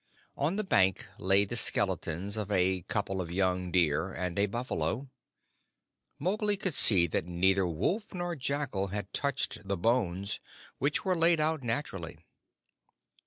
[0.35, 5.11] On the bank lay the skeletons of a couple of young deer and a buffalo.
[6.17, 10.39] Mowgli could see that neither wolf nor jackal had touched the bones,
[10.79, 12.17] which were laid out naturally.